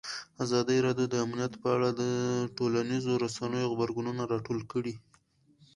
[0.43, 2.03] ازادي راډیو د امنیت په اړه د
[2.57, 4.93] ټولنیزو رسنیو غبرګونونه راټول کړي.